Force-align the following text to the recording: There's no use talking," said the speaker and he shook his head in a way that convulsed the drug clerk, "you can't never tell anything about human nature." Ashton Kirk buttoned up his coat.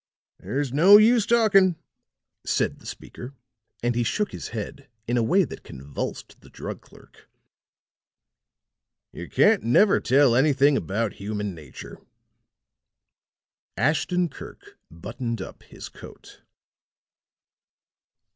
There's 0.39 0.73
no 0.73 0.97
use 0.97 1.27
talking," 1.27 1.75
said 2.43 2.79
the 2.79 2.87
speaker 2.87 3.35
and 3.83 3.93
he 3.93 4.01
shook 4.01 4.31
his 4.31 4.47
head 4.47 4.89
in 5.07 5.15
a 5.15 5.21
way 5.21 5.43
that 5.43 5.61
convulsed 5.63 6.37
the 6.41 6.49
drug 6.49 6.81
clerk, 6.81 7.29
"you 9.13 9.29
can't 9.29 9.61
never 9.61 9.99
tell 9.99 10.33
anything 10.35 10.75
about 10.75 11.13
human 11.21 11.53
nature." 11.53 11.99
Ashton 13.77 14.27
Kirk 14.27 14.79
buttoned 14.89 15.39
up 15.39 15.61
his 15.61 15.87
coat. 15.87 16.41